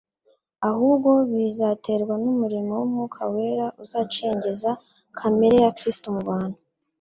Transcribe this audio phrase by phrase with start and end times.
[0.69, 4.71] ahubwo bizaterwa n'umurimo w'Umwuka wera uzacengeza
[5.17, 6.57] kamere ya Kristo mu bantu.